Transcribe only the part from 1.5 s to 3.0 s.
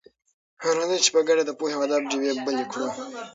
پوهې او ادب ډېوې بلې کړو.